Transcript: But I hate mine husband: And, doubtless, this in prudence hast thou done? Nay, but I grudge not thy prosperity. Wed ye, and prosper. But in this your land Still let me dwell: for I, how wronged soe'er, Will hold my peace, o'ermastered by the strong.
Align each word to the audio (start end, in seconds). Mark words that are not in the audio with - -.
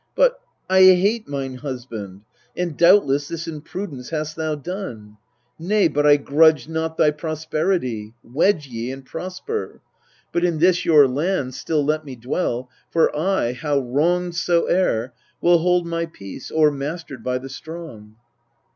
But 0.15 0.39
I 0.67 0.79
hate 0.95 1.27
mine 1.27 1.57
husband: 1.57 2.21
And, 2.57 2.75
doubtless, 2.75 3.27
this 3.27 3.47
in 3.47 3.61
prudence 3.61 4.09
hast 4.09 4.35
thou 4.35 4.55
done? 4.55 5.17
Nay, 5.59 5.87
but 5.89 6.07
I 6.07 6.17
grudge 6.17 6.67
not 6.67 6.97
thy 6.97 7.11
prosperity. 7.11 8.15
Wed 8.23 8.65
ye, 8.65 8.91
and 8.91 9.05
prosper. 9.05 9.79
But 10.31 10.43
in 10.43 10.57
this 10.57 10.85
your 10.85 11.07
land 11.07 11.53
Still 11.53 11.85
let 11.85 12.03
me 12.03 12.15
dwell: 12.15 12.67
for 12.89 13.15
I, 13.15 13.53
how 13.53 13.77
wronged 13.77 14.33
soe'er, 14.33 15.13
Will 15.39 15.59
hold 15.59 15.85
my 15.85 16.07
peace, 16.07 16.51
o'ermastered 16.51 17.21
by 17.23 17.37
the 17.37 17.47
strong. 17.49 18.15